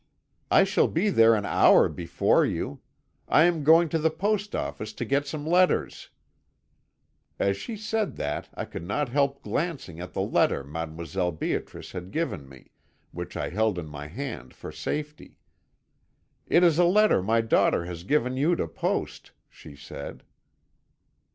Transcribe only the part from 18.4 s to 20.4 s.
to post,' she said.